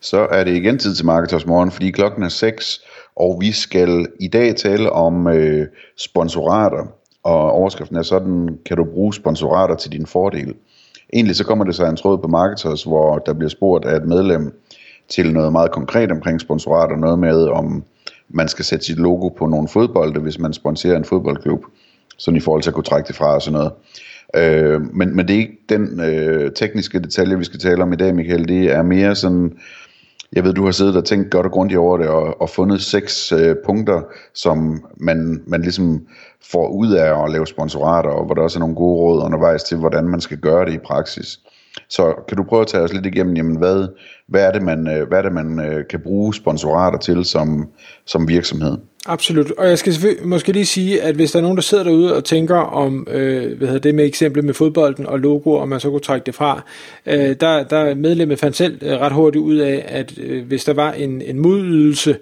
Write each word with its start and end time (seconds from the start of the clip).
Så 0.00 0.18
er 0.30 0.44
det 0.44 0.56
igen 0.56 0.78
tid 0.78 0.94
til 0.94 1.06
Marketers 1.06 1.46
Morgen, 1.46 1.70
fordi 1.70 1.90
klokken 1.90 2.22
er 2.22 2.28
6, 2.28 2.80
og 3.16 3.38
vi 3.40 3.52
skal 3.52 4.06
i 4.20 4.28
dag 4.28 4.56
tale 4.56 4.92
om 4.92 5.28
øh, 5.28 5.66
sponsorater. 5.96 6.86
Og 7.22 7.52
overskriften 7.52 7.96
er 7.96 8.02
sådan, 8.02 8.58
kan 8.66 8.76
du 8.76 8.84
bruge 8.84 9.14
sponsorater 9.14 9.74
til 9.74 9.92
din 9.92 10.06
fordel? 10.06 10.54
Egentlig 11.12 11.36
så 11.36 11.44
kommer 11.44 11.64
det 11.64 11.74
sig 11.74 11.88
en 11.88 11.96
tråd 11.96 12.18
på 12.18 12.28
Marketers, 12.28 12.82
hvor 12.82 13.18
der 13.18 13.32
bliver 13.32 13.48
spurgt 13.48 13.84
af 13.84 13.96
et 13.96 14.04
medlem 14.04 14.60
til 15.08 15.32
noget 15.32 15.52
meget 15.52 15.70
konkret 15.70 16.10
omkring 16.10 16.40
sponsorater. 16.40 16.96
Noget 16.96 17.18
med, 17.18 17.48
om 17.48 17.84
man 18.28 18.48
skal 18.48 18.64
sætte 18.64 18.84
sit 18.84 18.98
logo 18.98 19.28
på 19.28 19.46
nogle 19.46 19.68
fodbolde, 19.68 20.20
hvis 20.20 20.38
man 20.38 20.52
sponsorerer 20.52 20.96
en 20.96 21.04
fodboldklub. 21.04 21.64
Sådan 22.18 22.36
i 22.36 22.40
forhold 22.40 22.62
til 22.62 22.70
at 22.70 22.74
kunne 22.74 22.84
trække 22.84 23.08
det 23.08 23.16
fra 23.16 23.34
og 23.34 23.42
sådan 23.42 23.58
noget. 23.58 23.72
Øh, 24.36 24.94
men, 24.94 25.16
men 25.16 25.28
det 25.28 25.34
er 25.34 25.40
ikke 25.40 25.58
den 25.68 26.00
øh, 26.00 26.52
tekniske 26.52 27.00
detalje, 27.00 27.38
vi 27.38 27.44
skal 27.44 27.60
tale 27.60 27.82
om 27.82 27.92
i 27.92 27.96
dag, 27.96 28.14
Michael. 28.14 28.48
Det 28.48 28.72
er 28.72 28.82
mere 28.82 29.14
sådan 29.14 29.52
jeg 30.32 30.44
ved, 30.44 30.52
du 30.54 30.64
har 30.64 30.70
siddet 30.70 30.96
og 30.96 31.04
tænkt 31.04 31.30
godt 31.30 31.46
og 31.46 31.52
grundigt 31.52 31.78
over 31.78 31.98
det, 31.98 32.08
og, 32.08 32.40
og 32.40 32.50
fundet 32.50 32.80
seks 32.82 33.32
øh, 33.32 33.56
punkter, 33.64 34.02
som 34.34 34.84
man, 34.96 35.42
man 35.46 35.62
ligesom 35.62 36.06
får 36.52 36.68
ud 36.68 36.92
af 36.92 37.24
at 37.24 37.30
lave 37.30 37.46
sponsorater, 37.46 38.10
og 38.10 38.24
hvor 38.24 38.34
der 38.34 38.42
også 38.42 38.58
er 38.58 38.60
nogle 38.60 38.74
gode 38.74 39.00
råd 39.00 39.24
undervejs 39.24 39.64
til, 39.64 39.76
hvordan 39.76 40.08
man 40.08 40.20
skal 40.20 40.38
gøre 40.38 40.64
det 40.64 40.72
i 40.72 40.78
praksis. 40.78 41.40
Så 41.88 42.14
kan 42.28 42.36
du 42.36 42.42
prøve 42.42 42.60
at 42.60 42.66
tage 42.66 42.82
os 42.82 42.92
lidt 42.92 43.06
igennem, 43.06 43.36
jamen 43.36 43.56
hvad, 43.56 43.88
hvad 44.28 44.46
er 44.46 44.52
det, 44.52 44.62
man, 44.62 44.88
øh, 44.88 45.08
hvad 45.08 45.18
er 45.18 45.22
det, 45.22 45.32
man 45.32 45.60
øh, 45.60 45.84
kan 45.90 46.00
bruge 46.00 46.34
sponsorater 46.34 46.98
til 46.98 47.24
som, 47.24 47.68
som 48.06 48.28
virksomhed? 48.28 48.76
Absolut, 49.06 49.50
og 49.50 49.68
jeg 49.68 49.78
skal 49.78 49.94
måske 50.24 50.52
lige 50.52 50.66
sige, 50.66 51.02
at 51.02 51.14
hvis 51.14 51.32
der 51.32 51.38
er 51.38 51.42
nogen, 51.42 51.56
der 51.56 51.62
sidder 51.62 51.84
derude 51.84 52.16
og 52.16 52.24
tænker 52.24 52.56
om, 52.56 53.06
øh, 53.10 53.58
hvad 53.58 53.68
hedder 53.68 53.80
det 53.80 53.94
med 53.94 54.04
eksemplet 54.04 54.44
med 54.44 54.54
fodbolden 54.54 55.06
og 55.06 55.18
logo, 55.18 55.52
og 55.52 55.68
man 55.68 55.80
så 55.80 55.90
kunne 55.90 56.00
trække 56.00 56.26
det 56.26 56.34
fra, 56.34 56.62
øh, 57.06 57.36
der, 57.40 57.62
der 57.64 57.94
medlemmet 57.94 58.38
fandt 58.38 58.56
selv 58.56 58.78
øh, 58.82 58.92
ret 58.92 59.12
hurtigt 59.12 59.42
ud 59.42 59.56
af, 59.56 59.84
at 59.88 60.18
øh, 60.18 60.46
hvis 60.46 60.64
der 60.64 60.72
var 60.74 60.92
en, 60.92 61.22
en 61.22 61.38
modydelse 61.38 62.16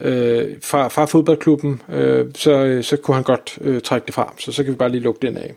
øh, 0.00 0.48
fra, 0.62 0.88
fra 0.88 1.04
fodboldklubben, 1.04 1.82
øh, 1.92 2.26
så, 2.34 2.78
så 2.82 2.96
kunne 2.96 3.14
han 3.14 3.24
godt 3.24 3.58
øh, 3.60 3.80
trække 3.80 4.06
det 4.06 4.14
fra, 4.14 4.34
så 4.38 4.52
så 4.52 4.64
kan 4.64 4.72
vi 4.72 4.76
bare 4.76 4.90
lige 4.90 5.02
lukke 5.02 5.26
den 5.26 5.36
af. 5.36 5.54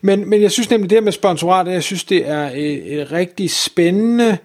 Men, 0.00 0.30
men 0.30 0.42
jeg 0.42 0.50
synes 0.50 0.70
nemlig 0.70 0.90
det 0.90 0.96
her 0.96 1.02
med 1.02 1.12
sponsorater, 1.12 1.72
jeg 1.72 1.82
synes 1.82 2.04
det 2.04 2.28
er 2.28 2.50
et, 2.54 3.00
et 3.00 3.12
rigtig 3.12 3.50
spændende 3.50 4.38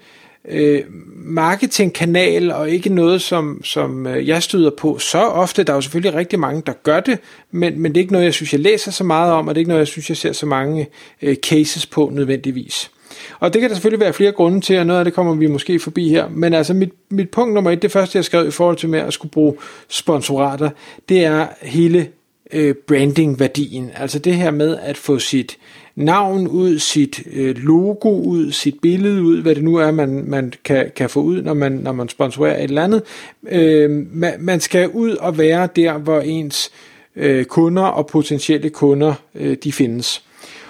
øh, 0.48 0.84
marketingkanal, 1.16 2.52
og 2.52 2.70
ikke 2.70 2.94
noget, 2.94 3.22
som, 3.22 3.62
som 3.64 4.08
øh, 4.08 4.28
jeg 4.28 4.44
støder 4.44 4.72
på 4.78 4.98
så 4.98 5.20
ofte. 5.20 5.64
Der 5.64 5.74
er 5.74 5.78
jo 5.78 5.82
selvfølgelig 5.82 6.20
rigtig 6.20 6.40
mange, 6.40 6.64
der 6.66 6.74
gør 6.84 7.00
det, 7.00 7.20
men, 7.52 7.80
men 7.80 7.92
det 7.92 7.98
er 7.98 8.02
ikke 8.02 8.14
noget, 8.14 8.26
jeg 8.26 8.34
synes, 8.34 8.54
jeg 8.54 8.62
læser 8.62 8.92
så 8.92 9.04
meget 9.04 9.34
om, 9.34 9.48
og 9.48 9.56
det 9.56 9.60
er 9.60 9.62
ikke 9.62 9.70
noget, 9.70 9.80
jeg 9.80 9.88
synes, 9.88 10.10
jeg 10.10 10.18
ser 10.18 10.32
så 10.32 10.46
mange 10.46 10.88
øh, 11.22 11.36
cases 11.36 11.86
på 11.86 12.10
nødvendigvis. 12.14 12.92
Og 13.40 13.54
det 13.54 13.62
kan 13.62 13.70
der 13.70 13.76
selvfølgelig 13.76 14.00
være 14.00 14.14
flere 14.14 14.32
grunde 14.32 14.62
til, 14.62 14.80
og 14.80 14.86
noget 14.86 15.00
af 15.00 15.06
det 15.06 15.14
kommer 15.14 15.36
vi 15.36 15.48
måske 15.48 15.80
forbi 15.80 16.10
her. 16.10 16.30
Men 16.30 16.54
altså 16.54 16.74
mit, 16.74 16.92
mit 17.10 17.30
punkt 17.30 17.54
nummer 17.54 17.72
et, 17.72 17.82
det 17.82 17.92
første 17.92 18.18
jeg 18.18 18.26
skrev 18.26 18.48
i 18.48 18.52
forhold 18.52 18.78
til 18.78 18.90
med 18.90 19.00
at 19.00 19.14
skulle 19.14 19.32
bruge 19.32 19.54
sponsorater, 19.88 20.70
det 21.10 21.26
er 21.26 21.48
hele 21.62 22.08
øh, 22.54 22.76
branding-værdien. 22.88 23.92
Altså 23.96 24.20
det 24.20 24.36
her 24.36 24.52
med 24.52 24.78
at 24.82 24.98
få 24.98 25.20
sit 25.20 25.58
navn 25.96 26.48
ud, 26.48 26.80
sit 26.80 27.24
øh, 27.34 27.56
logo 27.58 28.22
ud, 28.22 28.52
sit 28.52 28.76
billede 28.82 29.24
ud, 29.24 29.42
hvad 29.42 29.56
det 29.56 29.64
nu 29.64 29.76
er, 29.76 29.92
man, 29.92 30.24
man 30.28 30.54
kan, 30.64 30.92
kan 30.96 31.10
få 31.10 31.22
ud, 31.22 31.42
når 31.42 31.54
man, 31.54 31.72
når 31.72 31.92
man 31.92 32.10
sponsorerer 32.10 32.58
et 32.58 32.64
eller 32.64 32.84
andet. 32.84 33.04
Øh, 33.52 33.90
man, 34.14 34.34
man 34.40 34.60
skal 34.60 34.90
ud 34.90 35.16
og 35.16 35.38
være 35.38 35.70
der, 35.76 35.98
hvor 35.98 36.20
ens 36.20 36.72
øh, 37.16 37.46
kunder 37.46 37.84
og 37.84 38.08
potentielle 38.08 38.70
kunder, 38.70 39.14
øh, 39.36 39.58
de 39.64 39.72
findes. 39.72 40.24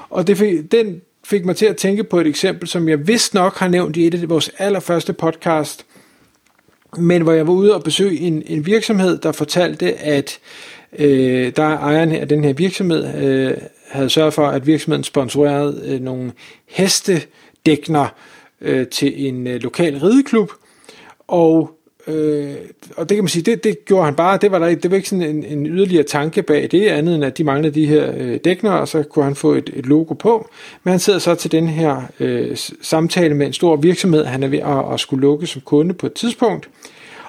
Og 0.09 0.27
det 0.27 0.71
den 0.71 1.01
fik 1.23 1.45
mig 1.45 1.55
til 1.55 1.65
at 1.65 1.77
tænke 1.77 2.03
på 2.03 2.19
et 2.19 2.27
eksempel, 2.27 2.67
som 2.67 2.89
jeg 2.89 3.07
vist 3.07 3.33
nok 3.33 3.57
har 3.57 3.67
nævnt 3.67 3.97
i 3.97 4.07
et 4.07 4.13
af 4.13 4.29
vores 4.29 4.51
allerførste 4.57 5.13
podcast, 5.13 5.85
men 6.97 7.21
hvor 7.21 7.31
jeg 7.31 7.47
var 7.47 7.53
ude 7.53 7.75
og 7.75 7.83
besøge 7.83 8.19
en, 8.19 8.43
en 8.45 8.65
virksomhed, 8.65 9.17
der 9.17 9.31
fortalte, 9.31 9.93
at 9.93 10.39
øh, 10.99 11.53
der 11.55 11.63
ejeren 11.63 12.11
af 12.11 12.27
den 12.27 12.43
her 12.43 12.53
virksomhed, 12.53 13.23
øh, 13.23 13.53
havde 13.91 14.09
sørget 14.09 14.33
for, 14.33 14.47
at 14.47 14.67
virksomheden 14.67 15.03
sponsorerede 15.03 15.81
øh, 15.85 15.99
nogle 15.99 16.31
hestedækner 16.67 18.07
øh, 18.61 18.87
til 18.87 19.27
en 19.27 19.47
øh, 19.47 19.61
lokal 19.61 19.97
rideklub, 19.97 20.51
og 21.27 21.80
Øh, 22.07 22.55
og 22.97 23.09
det 23.09 23.17
kan 23.17 23.23
man 23.23 23.29
sige, 23.29 23.43
det, 23.43 23.63
det 23.63 23.85
gjorde 23.85 24.05
han 24.05 24.15
bare, 24.15 24.37
det 24.41 24.51
var, 24.51 24.59
der, 24.59 24.75
det 24.75 24.91
var 24.91 24.97
ikke 24.97 25.09
sådan 25.09 25.35
en, 25.35 25.43
en 25.43 25.65
yderligere 25.65 26.03
tanke 26.03 26.41
bag 26.41 26.67
det, 26.71 26.87
andet 26.87 27.15
end 27.15 27.25
at 27.25 27.37
de 27.37 27.43
manglede 27.43 27.75
de 27.75 27.85
her 27.85 28.11
øh, 28.17 28.39
dækner, 28.43 28.71
og 28.71 28.87
så 28.87 29.03
kunne 29.03 29.25
han 29.25 29.35
få 29.35 29.53
et, 29.53 29.69
et 29.73 29.85
logo 29.85 30.13
på. 30.13 30.49
Men 30.83 30.91
han 30.91 30.99
sidder 30.99 31.19
så 31.19 31.35
til 31.35 31.51
den 31.51 31.67
her 31.67 32.01
øh, 32.19 32.57
samtale 32.81 33.35
med 33.35 33.47
en 33.47 33.53
stor 33.53 33.75
virksomhed, 33.75 34.25
han 34.25 34.43
er 34.43 34.47
ved 34.47 34.59
at, 34.59 34.93
at 34.93 34.99
skulle 34.99 35.21
lukke 35.21 35.47
som 35.47 35.61
kunde 35.65 35.93
på 35.93 36.05
et 36.05 36.13
tidspunkt, 36.13 36.69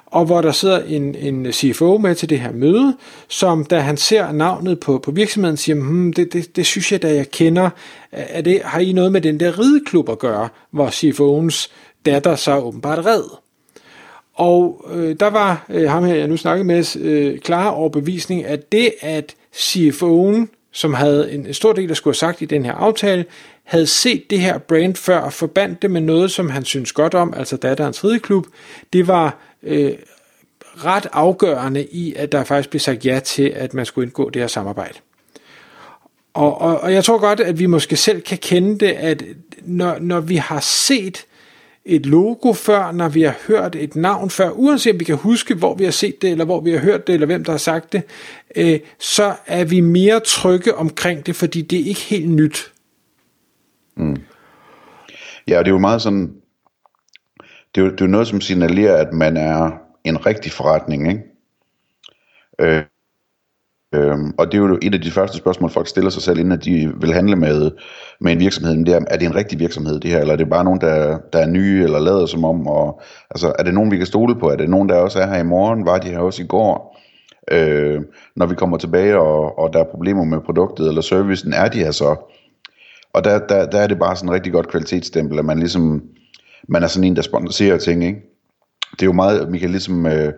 og 0.06 0.24
hvor 0.24 0.40
der 0.40 0.52
sidder 0.52 0.82
en, 0.82 1.14
en 1.14 1.52
CFO 1.52 1.98
med 1.98 2.14
til 2.14 2.30
det 2.30 2.40
her 2.40 2.52
møde, 2.52 2.96
som 3.28 3.64
da 3.64 3.78
han 3.78 3.96
ser 3.96 4.32
navnet 4.32 4.80
på, 4.80 4.98
på 4.98 5.10
virksomheden, 5.10 5.56
siger, 5.56 5.76
hmm, 5.76 6.12
det, 6.12 6.32
det, 6.32 6.56
det 6.56 6.66
synes 6.66 6.92
jeg 6.92 7.02
da 7.02 7.14
jeg 7.14 7.30
kender, 7.30 7.70
er 8.12 8.40
det, 8.40 8.60
har 8.64 8.80
I 8.80 8.92
noget 8.92 9.12
med 9.12 9.20
den 9.20 9.40
der 9.40 9.58
rideklub 9.58 10.08
at 10.08 10.18
gøre, 10.18 10.48
hvor 10.70 10.88
CFO'ens 10.88 11.70
datter 12.06 12.36
så 12.36 12.58
åbenbart 12.58 13.06
red. 13.06 13.41
Og 14.34 14.84
øh, 14.94 15.16
der 15.20 15.30
var 15.30 15.66
øh, 15.68 15.90
ham 15.90 16.04
her, 16.04 16.14
jeg 16.14 16.28
nu 16.28 16.36
snakkede 16.36 16.64
med, 16.64 16.96
øh, 16.96 17.38
klar 17.38 17.68
overbevisning, 17.68 18.44
at 18.44 18.72
det, 18.72 18.94
at 19.00 19.34
CFO'en, 19.54 20.46
som 20.72 20.94
havde 20.94 21.32
en, 21.32 21.46
en 21.46 21.54
stor 21.54 21.72
del, 21.72 21.88
der 21.88 21.94
skulle 21.94 22.12
have 22.12 22.18
sagt 22.18 22.42
i 22.42 22.44
den 22.44 22.64
her 22.64 22.72
aftale, 22.72 23.24
havde 23.64 23.86
set 23.86 24.30
det 24.30 24.40
her 24.40 24.58
brand 24.58 24.94
før 24.96 25.18
og 25.18 25.32
forbandt 25.32 25.82
det 25.82 25.90
med 25.90 26.00
noget, 26.00 26.30
som 26.30 26.50
han 26.50 26.64
synes 26.64 26.92
godt 26.92 27.14
om, 27.14 27.34
altså 27.36 27.56
datterens 27.56 28.04
rideklub, 28.04 28.46
det 28.92 29.08
var 29.08 29.38
øh, 29.62 29.92
ret 30.84 31.06
afgørende 31.12 31.84
i, 31.84 32.14
at 32.14 32.32
der 32.32 32.44
faktisk 32.44 32.70
blev 32.70 32.80
sagt 32.80 33.06
ja 33.06 33.20
til, 33.24 33.52
at 33.56 33.74
man 33.74 33.86
skulle 33.86 34.06
indgå 34.06 34.30
det 34.30 34.42
her 34.42 34.46
samarbejde. 34.46 34.98
Og, 36.34 36.60
og, 36.60 36.80
og 36.80 36.92
jeg 36.92 37.04
tror 37.04 37.18
godt, 37.18 37.40
at 37.40 37.58
vi 37.58 37.66
måske 37.66 37.96
selv 37.96 38.20
kan 38.20 38.38
kende 38.38 38.78
det, 38.78 38.92
at 38.92 39.22
når, 39.62 39.98
når 40.00 40.20
vi 40.20 40.36
har 40.36 40.60
set 40.60 41.26
et 41.84 42.06
logo 42.06 42.52
før, 42.52 42.92
når 42.92 43.08
vi 43.08 43.22
har 43.22 43.34
hørt 43.48 43.76
et 43.76 43.96
navn 43.96 44.30
før, 44.30 44.50
uanset 44.50 44.92
om 44.92 45.00
vi 45.00 45.04
kan 45.04 45.16
huske, 45.16 45.54
hvor 45.54 45.74
vi 45.74 45.84
har 45.84 45.90
set 45.90 46.22
det, 46.22 46.30
eller 46.30 46.44
hvor 46.44 46.60
vi 46.60 46.70
har 46.70 46.78
hørt 46.78 47.06
det, 47.06 47.12
eller 47.12 47.26
hvem 47.26 47.44
der 47.44 47.52
har 47.52 47.58
sagt 47.58 47.92
det, 47.92 48.02
øh, 48.56 48.80
så 48.98 49.34
er 49.46 49.64
vi 49.64 49.80
mere 49.80 50.20
trygge 50.20 50.74
omkring 50.74 51.26
det, 51.26 51.36
fordi 51.36 51.62
det 51.62 51.80
er 51.80 51.84
ikke 51.84 52.00
helt 52.00 52.30
nyt. 52.30 52.72
Mm. 53.96 54.16
Ja, 55.48 55.58
det 55.58 55.66
er 55.66 55.72
jo 55.72 55.78
meget 55.78 56.02
sådan, 56.02 56.34
det 57.74 57.80
er 57.80 57.84
jo, 57.84 57.90
det 57.90 58.00
er 58.00 58.04
jo 58.04 58.10
noget, 58.10 58.28
som 58.28 58.40
signalerer, 58.40 58.96
at 58.96 59.12
man 59.12 59.36
er 59.36 59.70
en 60.04 60.26
rigtig 60.26 60.52
forretning, 60.52 61.08
ikke? 61.08 61.22
Øh, 62.60 62.82
Øhm, 63.94 64.34
og 64.38 64.46
det 64.46 64.58
er 64.58 64.62
jo 64.62 64.78
et 64.82 64.94
af 64.94 65.00
de 65.00 65.10
første 65.10 65.36
spørgsmål, 65.36 65.70
folk 65.70 65.88
stiller 65.88 66.10
sig 66.10 66.22
selv, 66.22 66.38
inden 66.38 66.52
at 66.52 66.64
de 66.64 66.92
vil 67.00 67.12
handle 67.12 67.36
med, 67.36 67.70
med 68.20 68.32
en 68.32 68.40
virksomhed. 68.40 68.84
Det 68.84 68.94
er, 68.94 69.00
er 69.10 69.16
det 69.16 69.26
en 69.26 69.34
rigtig 69.34 69.58
virksomhed, 69.58 70.00
det 70.00 70.10
her, 70.10 70.20
eller 70.20 70.32
er 70.32 70.36
det 70.36 70.50
bare 70.50 70.64
nogen, 70.64 70.80
der, 70.80 71.18
der 71.32 71.38
er 71.38 71.46
nye, 71.46 71.84
eller 71.84 71.98
lader 71.98 72.26
som 72.26 72.44
om? 72.44 72.66
Og, 72.66 73.00
altså, 73.30 73.52
er 73.58 73.62
det 73.62 73.74
nogen, 73.74 73.90
vi 73.90 73.96
kan 73.96 74.06
stole 74.06 74.34
på? 74.38 74.50
Er 74.50 74.56
det 74.56 74.70
nogen, 74.70 74.88
der 74.88 74.94
også 74.94 75.18
er 75.18 75.26
her 75.26 75.38
i 75.38 75.44
morgen? 75.44 75.86
Var 75.86 75.98
de 75.98 76.08
her 76.08 76.18
også 76.18 76.42
i 76.42 76.46
går? 76.46 76.98
Øh, 77.50 78.00
når 78.36 78.46
vi 78.46 78.54
kommer 78.54 78.76
tilbage, 78.76 79.18
og, 79.18 79.58
og 79.58 79.72
der 79.72 79.80
er 79.80 79.90
problemer 79.90 80.24
med 80.24 80.40
produktet 80.40 80.88
eller 80.88 81.00
servicen, 81.00 81.52
er 81.52 81.68
de 81.68 81.78
her 81.78 81.90
så? 81.90 82.16
Og 83.12 83.24
der, 83.24 83.38
der, 83.46 83.66
der 83.66 83.78
er 83.78 83.86
det 83.86 83.98
bare 83.98 84.16
sådan 84.16 84.28
en 84.28 84.34
rigtig 84.34 84.52
godt 84.52 84.68
kvalitetsstempel, 84.68 85.38
at 85.38 85.44
man 85.44 85.58
ligesom, 85.58 86.02
man 86.68 86.82
er 86.82 86.86
sådan 86.86 87.04
en, 87.04 87.16
der 87.16 87.22
sponsorerer 87.22 87.78
ting, 87.78 88.04
ikke? 88.04 88.20
Det 88.92 89.02
er 89.02 89.06
jo 89.06 89.12
meget, 89.12 89.50
Michael, 89.50 89.70
ligesom... 89.70 90.06
Øh, 90.06 90.32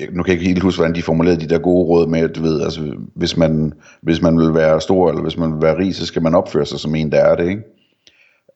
nu 0.00 0.22
kan 0.22 0.32
jeg 0.32 0.40
ikke 0.40 0.48
helt 0.48 0.62
huske, 0.62 0.78
hvordan 0.78 0.94
de 0.94 1.02
formulerede 1.02 1.40
de 1.40 1.48
der 1.48 1.58
gode 1.58 1.84
råd 1.84 2.06
med, 2.06 2.20
at 2.20 2.36
du 2.36 2.42
ved, 2.42 2.62
altså, 2.62 2.80
hvis 3.14 3.36
man, 3.36 3.72
hvis 4.00 4.22
man 4.22 4.38
vil 4.38 4.54
være 4.54 4.80
stor, 4.80 5.08
eller 5.08 5.22
hvis 5.22 5.36
man 5.36 5.52
vil 5.52 5.62
være 5.62 5.78
rig, 5.78 5.94
så 5.94 6.06
skal 6.06 6.22
man 6.22 6.34
opføre 6.34 6.66
sig 6.66 6.80
som 6.80 6.94
en, 6.94 7.12
der 7.12 7.18
er 7.18 7.36
det, 7.36 7.48
ikke? 7.48 7.62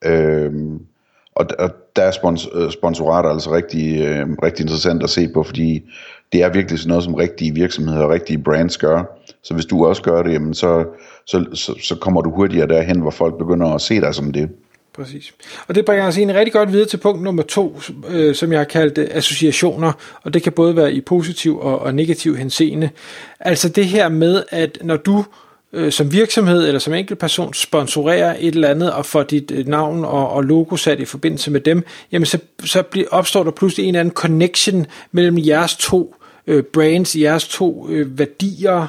Øhm, 0.05 0.81
og, 1.35 1.47
og 1.59 1.71
der 1.97 2.03
er 2.03 2.11
spons, 2.11 2.49
øh, 2.55 2.71
sponsorater 2.71 3.31
altså 3.31 3.53
rigtig, 3.53 4.01
øh, 4.01 4.27
rigtig 4.43 4.63
interessant 4.63 5.03
at 5.03 5.11
se 5.11 5.29
på, 5.35 5.43
fordi 5.43 5.91
det 6.33 6.43
er 6.43 6.53
virkelig 6.53 6.79
sådan 6.79 6.89
noget, 6.89 7.05
som 7.05 7.15
rigtige 7.15 7.55
virksomheder 7.55 8.05
og 8.05 8.11
rigtige 8.11 8.39
brands 8.39 8.79
gør. 8.79 9.19
Så 9.43 9.55
hvis 9.55 9.67
du 9.67 9.87
også 9.87 10.03
gør 10.03 10.23
det, 10.23 10.33
jamen 10.33 10.55
så, 10.55 10.85
så, 11.27 11.45
så, 11.55 11.75
så 11.83 11.97
kommer 12.01 12.21
du 12.21 12.31
hurtigere 12.31 12.69
derhen, 12.69 13.01
hvor 13.01 13.11
folk 13.11 13.39
begynder 13.39 13.67
at 13.67 13.81
se 13.81 14.01
dig 14.01 14.15
som 14.15 14.33
det. 14.33 14.49
Præcis. 14.99 15.35
Og 15.69 15.75
det 15.75 15.85
bringer 15.85 16.07
os 16.07 16.19
egentlig 16.19 16.37
rigtig 16.37 16.53
godt 16.53 16.73
videre 16.73 16.89
til 16.89 16.97
punkt 16.97 17.23
nummer 17.23 17.43
to, 17.43 17.81
øh, 18.09 18.35
som 18.35 18.53
jeg 18.53 18.61
har 18.61 18.65
kaldt 18.65 18.99
øh, 18.99 19.09
associationer, 19.11 19.93
og 20.23 20.35
det 20.35 20.43
kan 20.43 20.53
både 20.53 20.77
være 20.77 20.93
i 20.93 21.01
positiv 21.01 21.59
og, 21.59 21.79
og 21.79 21.95
negativ 21.95 22.37
henseende. 22.37 22.91
Altså 23.41 23.69
det 23.69 23.87
her 23.87 24.09
med, 24.09 24.43
at 24.51 24.79
når 24.83 24.97
du 24.97 25.25
øh, 25.73 25.93
som 25.93 26.13
virksomhed 26.13 26.67
eller 26.67 26.79
som 26.79 26.95
enkeltperson 26.95 27.55
sponsorerer 27.55 28.37
et 28.41 28.55
eller 28.55 28.69
andet 28.69 28.93
og 28.93 29.07
får 29.07 29.23
dit 29.23 29.51
øh, 29.51 29.67
navn 29.67 30.05
og, 30.05 30.31
og 30.31 30.45
logo 30.45 30.77
sat 30.77 31.01
i 31.01 31.05
forbindelse 31.05 31.51
med 31.51 31.61
dem, 31.61 31.85
jamen 32.13 32.27
så, 32.27 32.39
så 32.65 32.83
bliver, 32.83 33.07
opstår 33.11 33.45
der 33.45 33.51
pludselig 33.51 33.85
en 33.85 33.89
eller 33.89 34.01
anden 34.01 34.15
connection 34.15 34.87
mellem 35.13 35.39
jeres 35.39 35.77
to 35.77 36.15
øh, 36.47 36.63
brands, 36.63 37.17
jeres 37.17 37.49
to 37.49 37.89
øh, 37.91 38.19
værdier. 38.19 38.87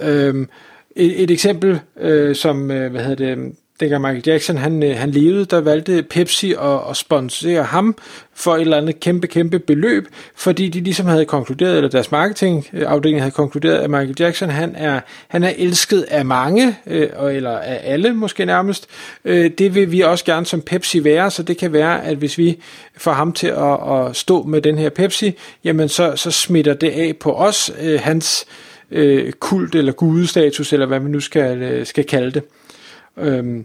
Øh, 0.00 0.46
et, 0.96 1.22
et 1.22 1.30
eksempel, 1.30 1.80
øh, 2.00 2.36
som 2.36 2.70
øh, 2.70 2.90
hvad 2.90 3.04
hedder 3.04 3.34
det, 3.34 3.52
dengang 3.80 4.02
Michael 4.02 4.22
Jackson 4.26 4.56
han, 4.56 4.82
øh, 4.82 4.96
han 4.96 5.10
levede, 5.10 5.44
der 5.44 5.60
valgte 5.60 6.02
Pepsi 6.02 6.52
at, 6.52 6.80
at 6.90 6.96
sponsere 6.96 7.62
ham 7.62 7.96
for 8.34 8.54
et 8.54 8.60
eller 8.60 8.76
andet 8.76 9.00
kæmpe, 9.00 9.26
kæmpe 9.26 9.58
beløb, 9.58 10.06
fordi 10.36 10.68
de 10.68 10.80
ligesom 10.80 11.06
havde 11.06 11.24
konkluderet, 11.24 11.76
eller 11.76 11.90
deres 11.90 12.10
marketingafdeling 12.10 13.20
havde 13.20 13.30
konkluderet, 13.30 13.78
at 13.78 13.90
Michael 13.90 14.16
Jackson 14.20 14.50
han 14.50 14.76
er, 14.76 15.00
han 15.28 15.44
er 15.44 15.52
elsket 15.56 16.02
af 16.02 16.24
mange, 16.24 16.76
øh, 16.86 17.08
eller 17.32 17.58
af 17.58 17.80
alle 17.84 18.14
måske 18.14 18.44
nærmest. 18.44 18.86
Øh, 19.24 19.50
det 19.58 19.74
vil 19.74 19.92
vi 19.92 20.00
også 20.00 20.24
gerne 20.24 20.46
som 20.46 20.60
Pepsi 20.60 21.04
være, 21.04 21.30
så 21.30 21.42
det 21.42 21.58
kan 21.58 21.72
være, 21.72 22.04
at 22.04 22.16
hvis 22.16 22.38
vi 22.38 22.58
får 22.96 23.12
ham 23.12 23.32
til 23.32 23.46
at, 23.46 23.90
at 23.90 24.16
stå 24.16 24.42
med 24.42 24.62
den 24.62 24.78
her 24.78 24.88
Pepsi, 24.88 25.38
jamen 25.64 25.88
så, 25.88 26.12
så 26.16 26.30
smitter 26.30 26.74
det 26.74 26.90
af 26.90 27.16
på 27.20 27.32
os, 27.34 27.72
øh, 27.80 28.00
hans 28.00 28.46
øh, 28.90 29.32
kult 29.32 29.74
eller 29.74 29.92
gudestatus, 29.92 30.72
eller 30.72 30.86
hvad 30.86 31.00
man 31.00 31.10
nu 31.10 31.20
skal, 31.20 31.86
skal 31.86 32.04
kalde 32.04 32.30
det. 32.30 32.42
Øhm, 33.20 33.64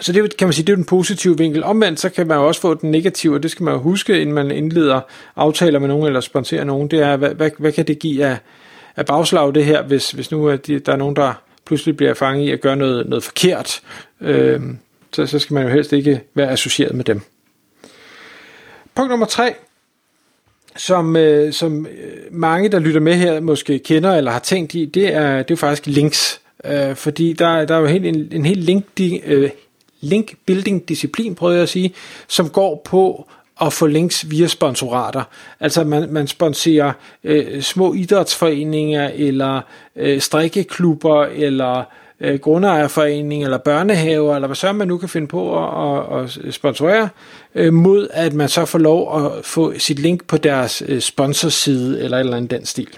så 0.00 0.12
det 0.12 0.36
kan 0.36 0.46
man 0.46 0.52
sige, 0.52 0.66
det 0.66 0.72
er 0.72 0.76
den 0.76 0.84
positive 0.84 1.38
vinkel. 1.38 1.64
Omvendt 1.64 2.00
så 2.00 2.08
kan 2.08 2.26
man 2.26 2.36
jo 2.36 2.46
også 2.46 2.60
få 2.60 2.74
den 2.74 2.90
negative, 2.90 3.34
og 3.34 3.42
det 3.42 3.50
skal 3.50 3.64
man 3.64 3.74
jo 3.74 3.80
huske, 3.80 4.20
inden 4.20 4.34
man 4.34 4.50
indleder 4.50 5.00
aftaler 5.36 5.78
med 5.78 5.88
nogen 5.88 6.06
eller 6.06 6.20
sponsorer 6.20 6.64
nogen, 6.64 6.88
det 6.88 7.02
er, 7.02 7.16
hvad, 7.16 7.34
hvad, 7.34 7.50
hvad 7.58 7.72
kan 7.72 7.86
det 7.86 7.98
give 7.98 8.24
af, 8.24 8.38
af 8.96 9.06
bagslag 9.06 9.54
det 9.54 9.64
her, 9.64 9.82
hvis, 9.82 10.10
hvis 10.10 10.30
nu 10.30 10.46
er 10.46 10.56
de, 10.56 10.78
der 10.78 10.92
er 10.92 10.96
nogen, 10.96 11.16
der 11.16 11.42
pludselig 11.64 11.96
bliver 11.96 12.14
fanget 12.14 12.46
i 12.46 12.50
at 12.50 12.60
gøre 12.60 12.76
noget, 12.76 13.08
noget 13.08 13.24
forkert. 13.24 13.80
Øhm, 14.20 14.78
så, 15.12 15.26
så 15.26 15.38
skal 15.38 15.54
man 15.54 15.62
jo 15.62 15.68
helst 15.68 15.92
ikke 15.92 16.20
være 16.34 16.50
associeret 16.50 16.94
med 16.94 17.04
dem. 17.04 17.20
Punkt 18.94 19.10
nummer 19.10 19.26
tre, 19.26 19.54
som, 20.76 21.16
øh, 21.16 21.52
som 21.52 21.86
øh, 21.86 21.92
mange, 22.30 22.68
der 22.68 22.78
lytter 22.78 23.00
med 23.00 23.14
her, 23.14 23.40
måske 23.40 23.78
kender 23.78 24.14
eller 24.14 24.30
har 24.30 24.38
tænkt 24.38 24.74
i, 24.74 24.84
det 24.84 25.14
er, 25.14 25.42
det 25.42 25.54
er 25.54 25.58
faktisk 25.58 25.86
links. 25.86 26.40
Øh, 26.64 26.96
fordi 26.96 27.32
der, 27.32 27.64
der 27.64 27.74
er 27.74 27.78
jo 27.78 27.86
helt, 27.86 28.06
en, 28.06 28.28
en 28.32 28.46
helt 28.46 28.60
link, 28.60 28.84
øh, 29.24 29.50
link 30.00 30.34
building 30.46 30.88
disciplin, 30.88 31.34
prøver 31.34 31.52
jeg 31.52 31.62
at 31.62 31.68
sige, 31.68 31.94
som 32.28 32.48
går 32.48 32.82
på 32.84 33.26
at 33.60 33.72
få 33.72 33.86
links 33.86 34.30
via 34.30 34.46
sponsorater. 34.46 35.22
Altså 35.60 35.84
man, 35.84 36.12
man 36.12 36.26
sponsorer 36.26 36.92
øh, 37.24 37.62
små 37.62 37.94
idrætsforeninger, 37.94 39.10
eller 39.14 39.60
øh, 39.96 40.20
strikkeklubber, 40.20 41.24
eller 41.24 41.84
øh, 42.20 42.38
grundejerforeninger, 42.38 43.46
eller 43.46 43.58
børnehaver, 43.58 44.34
eller 44.34 44.48
hvad 44.48 44.56
så 44.56 44.72
man 44.72 44.88
nu 44.88 44.98
kan 44.98 45.08
finde 45.08 45.26
på 45.26 45.64
at, 45.64 46.20
at, 46.20 46.38
at 46.46 46.54
sponsorere, 46.54 47.08
øh, 47.54 47.72
mod 47.72 48.08
at 48.12 48.32
man 48.34 48.48
så 48.48 48.64
får 48.64 48.78
lov 48.78 49.26
at 49.26 49.44
få 49.44 49.78
sit 49.78 49.98
link 49.98 50.26
på 50.26 50.36
deres 50.36 50.82
øh, 50.88 51.00
sponsorside, 51.00 52.02
eller 52.02 52.16
et 52.16 52.20
eller 52.20 52.36
andet 52.36 52.50
den 52.50 52.66
stil. 52.66 52.88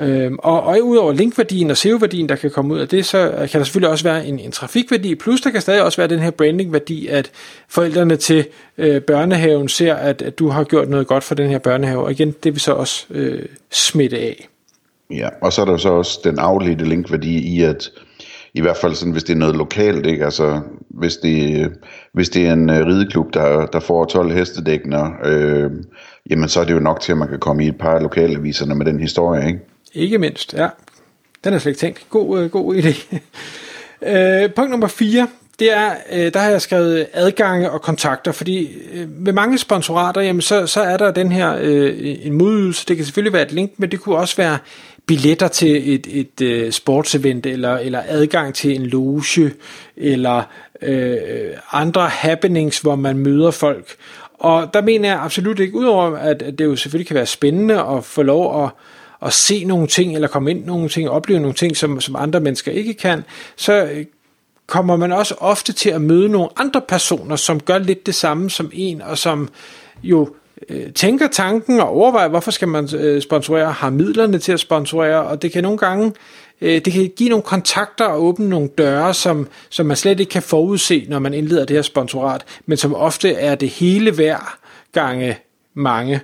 Øhm, 0.00 0.36
og, 0.38 0.62
og 0.62 0.78
udover 0.82 1.12
linkværdien 1.12 1.70
og 1.70 1.76
SEO-værdien, 1.76 2.28
der 2.28 2.36
kan 2.36 2.50
komme 2.50 2.74
ud 2.74 2.78
af 2.78 2.88
det, 2.88 3.06
så 3.06 3.18
øh, 3.18 3.48
kan 3.48 3.58
der 3.58 3.64
selvfølgelig 3.64 3.90
også 3.90 4.04
være 4.04 4.26
en, 4.26 4.38
en 4.38 4.52
trafikværdi, 4.52 5.14
plus 5.14 5.40
der 5.40 5.50
kan 5.50 5.60
stadig 5.60 5.82
også 5.82 6.00
være 6.00 6.08
den 6.08 6.18
her 6.18 6.30
brandingværdi, 6.30 7.06
at 7.06 7.30
forældrene 7.68 8.16
til 8.16 8.46
øh, 8.78 9.02
børnehaven 9.02 9.68
ser, 9.68 9.94
at, 9.94 10.22
at 10.22 10.38
du 10.38 10.48
har 10.48 10.64
gjort 10.64 10.88
noget 10.88 11.06
godt 11.06 11.24
for 11.24 11.34
den 11.34 11.50
her 11.50 11.58
børnehave, 11.58 12.04
og 12.04 12.10
igen, 12.10 12.34
det 12.44 12.52
vil 12.52 12.60
så 12.60 12.72
også 12.72 13.06
øh, 13.10 13.42
smitte 13.70 14.18
af. 14.18 14.48
Ja, 15.10 15.28
og 15.42 15.52
så 15.52 15.60
er 15.60 15.64
der 15.64 15.76
så 15.76 15.88
også 15.88 16.20
den 16.24 16.38
afledte 16.38 16.84
linkværdi 16.84 17.38
i, 17.38 17.62
at 17.62 17.90
i 18.54 18.60
hvert 18.60 18.76
fald 18.76 18.94
sådan, 18.94 19.12
hvis 19.12 19.24
det 19.24 19.32
er 19.32 19.38
noget 19.38 19.56
lokalt, 19.56 20.06
ikke? 20.06 20.24
Altså, 20.24 20.60
hvis 20.88 21.16
det, 21.16 21.64
øh, 21.64 21.70
hvis 22.12 22.28
det 22.28 22.46
er 22.46 22.52
en 22.52 22.70
øh, 22.70 22.86
rideklub, 22.86 23.34
der, 23.34 23.66
der 23.66 23.80
får 23.80 24.04
12 24.04 24.32
hestedækner, 24.32 25.10
øh, 25.24 25.70
jamen 26.30 26.48
så 26.48 26.60
er 26.60 26.64
det 26.64 26.74
jo 26.74 26.80
nok 26.80 27.00
til, 27.00 27.12
at 27.12 27.18
man 27.18 27.28
kan 27.28 27.38
komme 27.38 27.64
i 27.64 27.68
et 27.68 27.78
par 27.78 28.00
lokalaviserne 28.00 28.74
med 28.74 28.86
den 28.86 29.00
historie, 29.00 29.46
ikke? 29.46 29.60
Ikke 29.98 30.18
mindst, 30.18 30.54
ja. 30.54 30.68
Den 31.44 31.54
er 31.54 31.58
slet 31.58 31.70
ikke 31.70 31.80
tænkt. 31.80 32.06
God, 32.10 32.40
øh, 32.42 32.50
god 32.50 32.76
idé. 32.76 33.16
øh, 34.10 34.50
punkt 34.54 34.70
nummer 34.70 34.86
4, 34.88 35.28
det 35.58 35.72
er, 35.72 35.94
øh, 36.12 36.32
der 36.32 36.40
har 36.40 36.50
jeg 36.50 36.62
skrevet 36.62 37.06
adgange 37.12 37.70
og 37.70 37.82
kontakter, 37.82 38.32
fordi 38.32 38.78
øh, 38.92 39.08
med 39.10 39.32
mange 39.32 39.58
sponsorater, 39.58 40.20
jamen 40.20 40.42
så, 40.42 40.66
så 40.66 40.80
er 40.80 40.96
der 40.96 41.10
den 41.10 41.32
her 41.32 41.56
øh, 41.60 42.16
en 42.22 42.32
modydelse. 42.32 42.86
Det 42.88 42.96
kan 42.96 43.04
selvfølgelig 43.04 43.32
være 43.32 43.42
et 43.42 43.52
link, 43.52 43.72
men 43.76 43.90
det 43.90 44.00
kunne 44.00 44.16
også 44.16 44.36
være 44.36 44.58
billetter 45.06 45.48
til 45.48 45.94
et, 45.94 46.06
et 46.10 46.40
øh, 46.40 46.72
sportsevent, 46.72 47.46
eller, 47.46 47.78
eller 47.78 48.02
adgang 48.08 48.54
til 48.54 48.74
en 48.74 48.86
loge, 48.86 49.52
eller 49.96 50.42
øh, 50.82 51.50
andre 51.72 52.08
happenings, 52.08 52.78
hvor 52.78 52.96
man 52.96 53.18
møder 53.18 53.50
folk. 53.50 53.96
Og 54.38 54.74
der 54.74 54.82
mener 54.82 55.08
jeg 55.08 55.20
absolut 55.20 55.58
ikke, 55.58 55.74
udover 55.74 56.16
at, 56.16 56.42
at 56.42 56.58
det 56.58 56.64
jo 56.64 56.76
selvfølgelig 56.76 57.06
kan 57.06 57.14
være 57.14 57.26
spændende 57.26 57.80
at 57.80 58.04
få 58.04 58.22
lov 58.22 58.64
at 58.64 58.70
at 59.22 59.32
se 59.32 59.64
nogle 59.64 59.86
ting, 59.86 60.14
eller 60.14 60.28
komme 60.28 60.50
ind 60.50 60.64
nogle 60.64 60.88
ting, 60.88 61.10
opleve 61.10 61.40
nogle 61.40 61.54
ting, 61.54 61.76
som, 61.76 62.00
som 62.00 62.16
andre 62.16 62.40
mennesker 62.40 62.72
ikke 62.72 62.94
kan, 62.94 63.24
så 63.56 63.72
øh, 63.72 64.04
kommer 64.66 64.96
man 64.96 65.12
også 65.12 65.34
ofte 65.38 65.72
til 65.72 65.90
at 65.90 66.00
møde 66.00 66.28
nogle 66.28 66.48
andre 66.56 66.82
personer, 66.88 67.36
som 67.36 67.60
gør 67.60 67.78
lidt 67.78 68.06
det 68.06 68.14
samme 68.14 68.50
som 68.50 68.70
en, 68.72 69.02
og 69.02 69.18
som 69.18 69.48
jo 70.02 70.28
øh, 70.68 70.92
tænker 70.92 71.28
tanken 71.28 71.80
og 71.80 71.88
overvejer, 71.88 72.28
hvorfor 72.28 72.50
skal 72.50 72.68
man 72.68 72.88
øh, 72.96 73.22
sponsorere, 73.22 73.72
har 73.72 73.90
midlerne 73.90 74.38
til 74.38 74.52
at 74.52 74.60
sponsorere, 74.60 75.22
og 75.22 75.42
det 75.42 75.52
kan 75.52 75.62
nogle 75.62 75.78
gange 75.78 76.12
øh, 76.60 76.84
det 76.84 76.92
kan 76.92 77.10
give 77.16 77.28
nogle 77.28 77.42
kontakter 77.42 78.04
og 78.04 78.22
åbne 78.22 78.48
nogle 78.48 78.68
døre, 78.78 79.14
som, 79.14 79.48
som 79.68 79.86
man 79.86 79.96
slet 79.96 80.20
ikke 80.20 80.30
kan 80.30 80.42
forudse, 80.42 81.06
når 81.08 81.18
man 81.18 81.34
indleder 81.34 81.64
det 81.64 81.76
her 81.76 81.82
sponsorat, 81.82 82.44
men 82.66 82.78
som 82.78 82.94
ofte 82.94 83.32
er 83.32 83.54
det 83.54 83.68
hele 83.68 84.18
værd 84.18 84.58
gange 84.92 85.38
mange. 85.74 86.20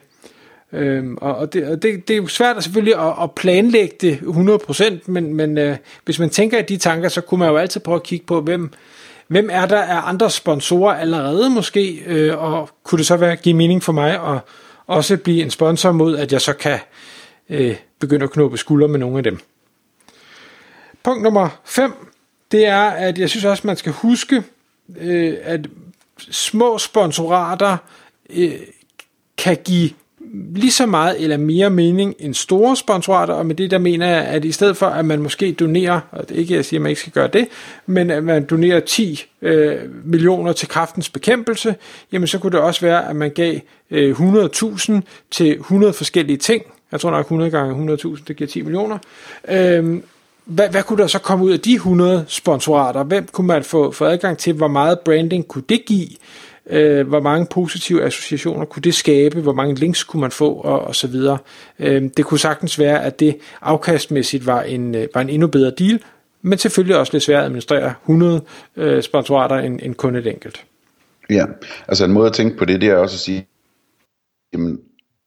Øhm, 0.74 1.18
og 1.20 1.52
det, 1.52 1.66
og 1.66 1.82
det, 1.82 2.08
det 2.08 2.14
er 2.14 2.18
jo 2.18 2.26
svært 2.26 2.64
selvfølgelig 2.64 2.96
at, 2.98 3.14
at 3.22 3.32
planlægge 3.32 3.96
det 4.00 4.18
100%, 4.22 4.84
men, 5.06 5.34
men 5.34 5.58
øh, 5.58 5.76
hvis 6.04 6.18
man 6.18 6.30
tænker 6.30 6.58
i 6.58 6.62
de 6.62 6.76
tanker, 6.76 7.08
så 7.08 7.20
kunne 7.20 7.38
man 7.38 7.48
jo 7.48 7.56
altid 7.56 7.80
prøve 7.80 7.96
at 7.96 8.02
kigge 8.02 8.26
på, 8.26 8.40
hvem, 8.40 8.72
hvem 9.28 9.48
er 9.52 9.66
der 9.66 9.82
af 9.82 10.08
andre 10.08 10.30
sponsorer 10.30 10.94
allerede 10.94 11.50
måske, 11.50 12.02
øh, 12.06 12.38
og 12.38 12.70
kunne 12.82 12.98
det 12.98 13.06
så 13.06 13.16
være 13.16 13.36
give 13.36 13.54
mening 13.54 13.82
for 13.82 13.92
mig 13.92 14.34
at 14.34 14.40
også 14.86 15.16
blive 15.16 15.42
en 15.42 15.50
sponsor 15.50 15.92
mod, 15.92 16.16
at 16.16 16.32
jeg 16.32 16.40
så 16.40 16.52
kan 16.52 16.78
øh, 17.50 17.76
begynde 17.98 18.24
at 18.24 18.30
knuppe 18.30 18.58
skuldre 18.58 18.88
med 18.88 18.98
nogle 18.98 19.16
af 19.18 19.24
dem. 19.24 19.38
Punkt 21.02 21.22
nummer 21.22 21.48
5, 21.64 21.92
det 22.52 22.66
er, 22.66 22.82
at 22.82 23.18
jeg 23.18 23.30
synes 23.30 23.44
også, 23.44 23.66
man 23.66 23.76
skal 23.76 23.92
huske, 23.92 24.42
øh, 25.00 25.34
at 25.42 25.66
små 26.18 26.78
sponsorater 26.78 27.76
øh, 28.30 28.54
kan 29.38 29.56
give 29.64 29.90
lige 30.34 30.70
så 30.70 30.86
meget 30.86 31.22
eller 31.22 31.36
mere 31.36 31.70
mening 31.70 32.14
end 32.18 32.34
store 32.34 32.76
sponsorater, 32.76 33.34
og 33.34 33.46
med 33.46 33.54
det 33.54 33.70
der 33.70 33.78
mener 33.78 34.08
jeg, 34.08 34.24
at 34.24 34.44
i 34.44 34.52
stedet 34.52 34.76
for 34.76 34.86
at 34.86 35.04
man 35.04 35.22
måske 35.22 35.52
donerer, 35.52 36.00
og 36.12 36.28
det 36.28 36.34
er 36.34 36.38
ikke 36.38 36.54
jeg 36.54 36.64
siger, 36.64 36.80
at 36.80 36.82
man 36.82 36.90
ikke 36.90 37.00
skal 37.00 37.12
gøre 37.12 37.28
det, 37.28 37.48
men 37.86 38.10
at 38.10 38.24
man 38.24 38.44
donerer 38.44 38.80
10 38.80 39.24
øh, 39.42 39.76
millioner 40.04 40.52
til 40.52 40.68
kraftens 40.68 41.08
bekæmpelse, 41.10 41.74
jamen 42.12 42.26
så 42.26 42.38
kunne 42.38 42.52
det 42.52 42.60
også 42.60 42.80
være, 42.80 43.08
at 43.08 43.16
man 43.16 43.30
gav 43.30 43.58
øh, 43.90 44.20
100.000 44.20 44.92
til 45.30 45.52
100 45.52 45.92
forskellige 45.92 46.36
ting. 46.36 46.62
Jeg 46.92 47.00
tror 47.00 47.10
nok 47.10 47.24
100 47.24 47.50
gange 47.50 47.94
100.000, 47.94 48.24
det 48.28 48.36
giver 48.36 48.48
10 48.48 48.62
millioner. 48.62 48.98
Øh, 49.48 50.00
hvad, 50.44 50.68
hvad 50.68 50.82
kunne 50.82 51.02
der 51.02 51.06
så 51.06 51.18
komme 51.18 51.44
ud 51.44 51.52
af 51.52 51.60
de 51.60 51.74
100 51.74 52.24
sponsorater? 52.28 53.04
Hvem 53.04 53.26
kunne 53.32 53.46
man 53.46 53.64
få, 53.64 53.90
få 53.90 54.04
adgang 54.04 54.38
til? 54.38 54.52
Hvor 54.52 54.68
meget 54.68 55.00
branding 55.00 55.48
kunne 55.48 55.64
det 55.68 55.84
give? 55.86 56.08
Øh, 56.70 57.08
hvor 57.08 57.20
mange 57.20 57.46
positive 57.50 58.04
associationer 58.04 58.64
kunne 58.64 58.82
det 58.82 58.94
skabe, 58.94 59.40
hvor 59.40 59.52
mange 59.52 59.74
links 59.74 60.04
kunne 60.04 60.20
man 60.20 60.30
få, 60.30 60.54
og, 60.54 60.80
og 60.80 60.94
så 60.94 61.06
videre. 61.06 61.38
Øh, 61.78 62.02
det 62.16 62.24
kunne 62.24 62.40
sagtens 62.40 62.78
være, 62.78 63.04
at 63.04 63.20
det 63.20 63.36
afkastmæssigt 63.60 64.46
var 64.46 64.62
en, 64.62 64.94
øh, 64.94 65.08
var 65.14 65.20
en 65.20 65.28
endnu 65.28 65.46
bedre 65.46 65.70
deal, 65.70 66.00
men 66.42 66.58
selvfølgelig 66.58 66.96
også 66.96 67.12
lidt 67.12 67.24
svært 67.24 67.38
at 67.38 67.44
administrere 67.44 67.94
100 68.02 68.42
øh, 68.76 69.02
sponsorater 69.02 69.56
end, 69.56 69.80
end 69.82 69.94
kun 69.94 70.16
et 70.16 70.26
enkelt. 70.26 70.64
Ja, 71.30 71.44
altså 71.88 72.04
en 72.04 72.12
måde 72.12 72.26
at 72.26 72.32
tænke 72.32 72.56
på 72.56 72.64
det, 72.64 72.80
det 72.80 72.88
er 72.88 72.96
også 72.96 73.16
at 73.16 73.20
sige, 73.20 73.46
jamen, 74.52 74.78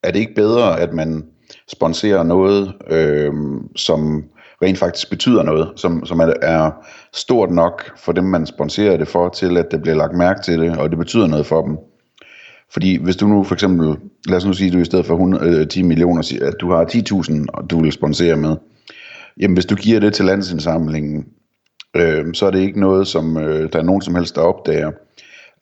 er 0.04 0.12
det 0.12 0.20
ikke 0.20 0.36
bedre, 0.36 0.80
at 0.80 0.94
man 0.94 1.26
sponsorerer 1.68 2.24
noget, 2.24 2.74
øh, 2.90 3.34
som 3.76 4.24
rent 4.62 4.78
faktisk 4.78 5.10
betyder 5.10 5.44
noget, 5.44 5.72
som, 5.76 6.06
som 6.06 6.20
er, 6.20 6.34
er 6.42 6.72
stort 7.14 7.52
nok 7.52 7.98
for 7.98 8.12
dem, 8.12 8.24
man 8.24 8.46
sponserer 8.46 8.98
det 8.98 9.08
for, 9.08 9.30
til 9.30 9.58
at 9.58 9.72
det 9.72 9.82
bliver 9.82 9.96
lagt 9.96 10.18
mærke 10.18 10.42
til 10.42 10.60
det, 10.60 10.78
og 10.78 10.90
det 10.90 10.98
betyder 10.98 11.28
noget 11.28 11.46
for 11.46 11.62
dem. 11.62 11.78
Fordi 12.74 13.04
hvis 13.04 13.16
du 13.16 13.28
nu 13.28 13.44
for 13.44 13.56
eksempel, 13.56 13.98
lad 14.28 14.38
os 14.38 14.46
nu 14.46 14.54
sige, 14.54 14.68
at 14.68 14.74
du 14.74 14.80
i 14.80 14.86
stedet 14.86 15.06
for 15.06 15.14
100, 15.14 15.66
10 15.66 15.80
øh, 15.80 15.86
millioner, 15.86 16.22
millioner, 16.22 16.48
at 16.48 16.56
du 16.62 16.72
har 16.72 16.86
10.000, 16.86 17.46
og 17.54 17.70
du 17.70 17.82
vil 17.82 17.92
sponsere 17.92 18.36
med, 18.36 18.56
jamen 19.40 19.54
hvis 19.54 19.66
du 19.66 19.76
giver 19.76 20.00
det 20.00 20.14
til 20.14 20.26
landsindsamlingen, 20.26 21.26
øh, 21.96 22.26
så 22.34 22.46
er 22.46 22.52
det 22.52 22.60
ikke 22.60 22.80
noget, 22.80 23.08
som 23.08 23.38
øh, 23.38 23.74
der 23.74 23.80
er 23.80 23.84
nogen 23.84 24.02
som 24.02 24.16
helst, 24.16 24.36
der 24.36 24.42
opdager. 24.42 24.92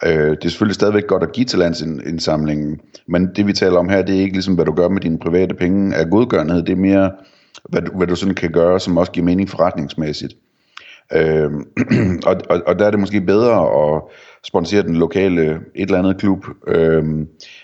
Øh, 0.05 0.29
det 0.29 0.45
er 0.45 0.49
selvfølgelig 0.49 0.75
stadigvæk 0.75 1.07
godt 1.07 1.23
at 1.23 1.31
give 1.31 1.45
til 1.45 1.59
landsindsamlingen, 1.59 2.79
men 3.07 3.29
det 3.35 3.47
vi 3.47 3.53
taler 3.53 3.77
om 3.77 3.89
her, 3.89 4.01
det 4.01 4.15
er 4.15 4.19
ikke 4.19 4.33
ligesom, 4.33 4.55
hvad 4.55 4.65
du 4.65 4.71
gør 4.71 4.89
med 4.89 5.01
dine 5.01 5.19
private 5.19 5.55
penge 5.55 5.95
af 5.95 6.09
godgørenhed, 6.09 6.63
det 6.63 6.71
er 6.71 6.75
mere, 6.75 7.11
hvad, 7.69 7.81
du, 7.81 7.97
hvad 7.97 8.07
du 8.07 8.15
sådan 8.15 8.35
kan 8.35 8.51
gøre, 8.51 8.79
som 8.79 8.97
også 8.97 9.12
giver 9.12 9.25
mening 9.25 9.50
forretningsmæssigt. 9.50 10.33
Øh, 11.13 11.51
og, 12.29 12.35
og, 12.50 12.62
og 12.67 12.79
der 12.79 12.85
er 12.85 12.91
det 12.91 13.00
måske 13.00 13.21
bedre 13.21 13.95
at 13.95 14.01
sponsere 14.43 14.83
den 14.83 14.95
lokale 14.95 15.51
et 15.51 15.62
eller 15.75 16.00
andet 16.00 16.17
klub 16.17 16.45
øh, 16.67 17.03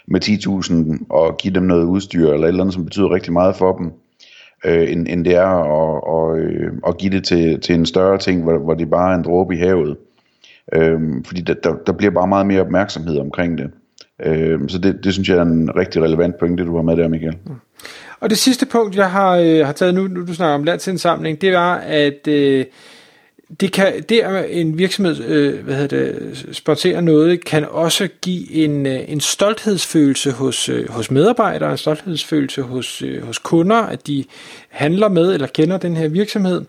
med 0.08 0.24
10.000 0.24 1.06
og 1.10 1.38
give 1.38 1.54
dem 1.54 1.64
noget 1.64 1.84
udstyr 1.84 2.28
eller 2.28 2.48
et 2.48 2.48
eller 2.48 2.64
andet, 2.64 2.74
som 2.74 2.86
betyder 2.86 3.14
rigtig 3.14 3.34
meget 3.34 3.56
for 3.56 3.78
dem, 3.78 3.92
øh, 4.66 4.92
end, 4.92 5.08
end 5.10 5.26
det 5.26 5.36
er 5.36 5.48
at, 5.48 6.04
og, 6.04 6.40
øh, 6.40 6.74
at 6.88 6.98
give 6.98 7.12
det 7.12 7.24
til, 7.24 7.62
til 7.62 7.76
en 7.76 7.86
større 7.86 8.18
ting, 8.18 8.44
hvor, 8.44 8.58
hvor 8.58 8.74
det 8.74 8.90
bare 8.90 9.12
er 9.12 9.16
en 9.16 9.24
dråbe 9.24 9.56
i 9.56 9.58
havet. 9.58 9.98
Øh, 10.74 11.00
fordi 11.26 11.42
der, 11.42 11.54
der, 11.54 11.76
der 11.88 11.94
bliver 11.94 12.12
bare 12.12 12.28
meget 12.28 12.46
mere 12.46 12.62
opmærksomhed 12.62 13.18
omkring 13.18 13.58
det. 13.58 13.72
Øh, 14.26 14.60
så 14.68 14.78
det, 14.78 15.04
det 15.04 15.14
synes 15.14 15.30
jeg 15.30 15.38
er 15.38 15.42
en 15.42 15.76
rigtig 15.76 16.02
relevant 16.02 16.40
pointe, 16.40 16.66
du 16.66 16.76
har 16.76 16.84
med 16.84 16.98
der, 16.98 17.08
Michael. 17.08 17.38
Mm. 17.46 17.54
Og 18.22 18.30
det 18.30 18.38
sidste 18.38 18.66
punkt, 18.66 18.96
jeg 18.96 19.12
har, 19.12 19.38
øh, 19.38 19.66
har 19.66 19.74
taget 19.74 19.94
nu, 19.94 20.08
nu 20.08 20.26
du 20.26 20.34
snakker 20.34 20.56
om 20.56 20.64
landsindsamling, 20.64 21.42
det 21.42 21.54
var, 21.54 21.76
at 21.76 22.28
øh, 22.28 22.66
det 23.60 23.72
kan, 23.72 24.04
det 24.10 24.20
at 24.20 24.46
en 24.50 24.78
virksomhed, 24.78 25.24
øh, 25.24 25.64
hvad 25.64 25.76
hedder 25.76 25.98
det, 25.98 26.48
sponsorer 26.52 27.02
noget, 27.02 27.46
kan 27.46 27.66
også 27.70 28.08
give 28.22 28.52
en, 28.52 28.86
øh, 28.86 29.00
en 29.08 29.20
stolthedsfølelse 29.20 30.32
hos, 30.32 30.70
øh, 30.70 30.90
hos 30.90 31.12
medarbejdere, 31.12 31.72
en 31.72 31.78
stolthedsfølelse 31.78 32.62
hos, 32.62 33.02
øh, 33.02 33.26
hos 33.26 33.38
kunder, 33.38 33.76
at 33.76 34.08
de 34.08 34.24
handler 34.70 35.10
med 35.10 35.34
eller 35.34 35.48
kender 35.48 35.78
den 35.78 35.96
her 35.98 36.08
virksomhed. 36.08 36.62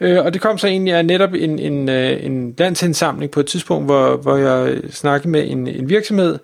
Øh, 0.00 0.24
og 0.24 0.32
det 0.32 0.40
kom 0.40 0.58
så 0.58 0.66
egentlig 0.66 0.94
af 0.94 1.06
netop 1.06 1.34
en, 1.34 1.58
en, 1.58 1.88
øh, 1.88 2.24
en 2.24 2.54
landsindsamling 2.58 3.30
på 3.30 3.40
et 3.40 3.46
tidspunkt, 3.46 3.86
hvor, 3.86 4.16
hvor 4.16 4.36
jeg 4.36 4.76
snakkede 4.90 5.28
med 5.28 5.50
en, 5.50 5.66
en 5.66 5.88
virksomhed, 5.88 6.38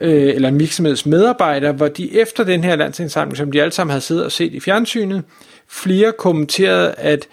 øh, 0.00 0.34
eller 0.34 0.48
en 0.48 0.60
virksomheds 0.60 1.06
medarbejdere, 1.06 1.72
hvor 1.72 1.88
de 1.88 2.20
efter 2.20 2.44
den 2.44 2.64
her 2.64 2.76
landsindsamling, 2.76 3.36
som 3.36 3.52
de 3.52 3.62
alle 3.62 3.72
sammen 3.72 3.90
havde 3.90 4.04
siddet 4.04 4.24
og 4.24 4.32
set 4.32 4.54
i 4.54 4.60
fjernsynet, 4.60 5.22
flere 5.68 6.12
kommenterede, 6.18 6.92
at 6.92 7.28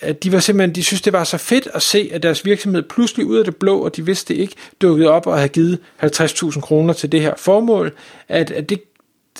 at 0.00 0.22
de 0.22 0.32
var 0.32 0.40
simpelthen, 0.40 0.74
de 0.74 0.84
synes, 0.84 1.02
det 1.02 1.12
var 1.12 1.24
så 1.24 1.38
fedt 1.38 1.68
at 1.74 1.82
se, 1.82 2.10
at 2.12 2.22
deres 2.22 2.44
virksomhed 2.44 2.82
pludselig 2.82 3.26
ud 3.26 3.36
af 3.36 3.44
det 3.44 3.56
blå, 3.56 3.78
og 3.78 3.96
de 3.96 4.06
vidste 4.06 4.34
det 4.34 4.40
ikke, 4.40 4.54
dukkede 4.80 5.10
op 5.10 5.26
og 5.26 5.36
havde 5.36 5.48
givet 5.48 5.78
50.000 6.02 6.60
kroner 6.60 6.92
til 6.92 7.12
det 7.12 7.20
her 7.20 7.34
formål, 7.36 7.92
at, 8.28 8.50
at 8.50 8.68
det, 8.68 8.80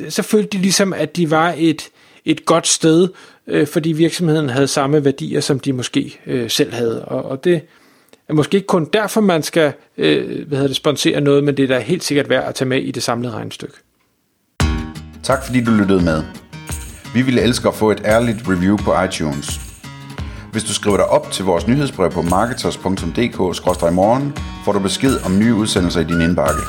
så 0.09 0.23
følte 0.23 0.49
de 0.49 0.63
ligesom, 0.63 0.93
at 0.93 1.17
de 1.17 1.31
var 1.31 1.55
et, 1.57 1.89
et 2.25 2.45
godt 2.45 2.67
sted, 2.67 3.09
øh, 3.47 3.67
fordi 3.67 3.93
virksomheden 3.93 4.49
havde 4.49 4.69
samme 4.69 5.05
værdier, 5.05 5.41
som 5.41 5.61
de 5.61 5.73
måske 5.73 6.21
øh, 6.27 6.51
selv 6.51 6.73
havde. 6.73 7.05
Og, 7.05 7.25
og 7.25 7.45
det 7.45 7.63
er 8.29 8.33
måske 8.33 8.57
ikke 8.57 8.67
kun 8.67 8.89
derfor, 8.93 9.21
man 9.21 9.43
skal 9.43 9.73
øh, 9.99 10.49
hvad 10.49 10.59
hedder 10.59 10.67
det, 10.67 10.77
sponsere 10.77 11.21
noget, 11.21 11.45
men 11.45 11.57
det 11.57 11.63
er 11.63 11.69
da 11.69 11.79
helt 11.79 12.05
sikkert 12.05 12.29
værd 12.29 12.45
at 12.45 12.55
tage 12.55 12.69
med 12.69 12.83
i 12.83 12.91
det 12.91 13.03
samlede 13.03 13.33
regnestykke. 13.33 13.75
Tak 15.23 15.47
fordi 15.47 15.65
du 15.65 15.71
lyttede 15.71 16.05
med. 16.05 16.23
Vi 17.15 17.23
ville 17.23 17.43
elske 17.43 17.69
at 17.69 17.75
få 17.75 17.91
et 17.91 18.03
ærligt 18.05 18.39
review 18.49 18.77
på 18.77 19.03
iTunes. 19.03 19.61
Hvis 20.53 20.65
du 20.65 20.75
skriver 20.75 20.97
dig 20.97 21.07
op 21.07 21.31
til 21.31 21.45
vores 21.45 21.67
nyhedsbrev 21.67 22.11
på 22.11 22.23
marketers.dk-morgen, 22.23 24.37
får 24.65 24.73
du 24.73 24.79
besked 24.79 25.25
om 25.25 25.39
nye 25.39 25.55
udsendelser 25.55 26.01
i 26.01 26.05
din 26.05 26.21
indbakke. 26.21 26.61